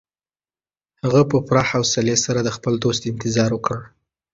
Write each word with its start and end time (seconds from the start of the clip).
هغه 1.03 1.21
په 1.29 1.37
پوره 1.45 1.63
حوصلي 1.71 2.15
سره 2.25 2.39
د 2.43 2.49
خپل 2.57 2.73
دوست 2.83 3.01
انتظار 3.11 3.49
وکړ. 3.53 3.79